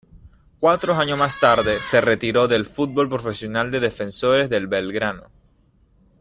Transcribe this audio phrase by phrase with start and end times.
[0.59, 5.29] Cuatro años más tarde se retiró del fútbol profesional en Defensores de Belgrano.